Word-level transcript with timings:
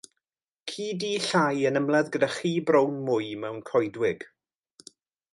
Ci 0.69 0.85
du 1.01 1.09
llai 1.25 1.67
yn 1.69 1.77
ymladd 1.81 2.09
gyda 2.15 2.29
chi 2.35 2.53
brown 2.69 2.97
mwy 3.09 3.27
mewn 3.43 3.61
coedwig. 3.71 4.25